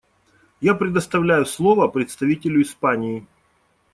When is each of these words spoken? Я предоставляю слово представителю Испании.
Я 0.61 0.73
предоставляю 0.73 1.45
слово 1.45 1.87
представителю 1.87 2.63
Испании. 2.63 3.27